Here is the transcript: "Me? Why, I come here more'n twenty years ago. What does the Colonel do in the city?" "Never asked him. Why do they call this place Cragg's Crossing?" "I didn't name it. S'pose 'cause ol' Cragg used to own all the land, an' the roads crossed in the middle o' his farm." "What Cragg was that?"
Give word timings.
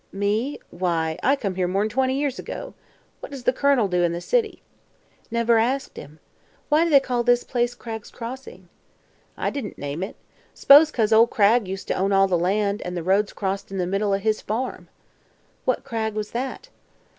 "Me? 0.11 0.57
Why, 0.71 1.19
I 1.21 1.35
come 1.35 1.53
here 1.53 1.67
more'n 1.67 1.87
twenty 1.87 2.17
years 2.17 2.39
ago. 2.39 2.73
What 3.19 3.31
does 3.31 3.43
the 3.43 3.53
Colonel 3.53 3.87
do 3.87 4.01
in 4.01 4.13
the 4.13 4.19
city?" 4.19 4.63
"Never 5.29 5.59
asked 5.59 5.95
him. 5.95 6.17
Why 6.69 6.83
do 6.83 6.89
they 6.89 6.99
call 6.99 7.21
this 7.21 7.43
place 7.43 7.75
Cragg's 7.75 8.09
Crossing?" 8.09 8.67
"I 9.37 9.51
didn't 9.51 9.77
name 9.77 10.01
it. 10.01 10.15
S'pose 10.55 10.89
'cause 10.89 11.13
ol' 11.13 11.27
Cragg 11.27 11.67
used 11.67 11.87
to 11.89 11.93
own 11.93 12.11
all 12.11 12.27
the 12.27 12.35
land, 12.35 12.81
an' 12.81 12.95
the 12.95 13.03
roads 13.03 13.31
crossed 13.31 13.69
in 13.69 13.77
the 13.77 13.85
middle 13.85 14.11
o' 14.13 14.17
his 14.17 14.41
farm." 14.41 14.89
"What 15.65 15.83
Cragg 15.83 16.15
was 16.15 16.31
that?" 16.31 16.69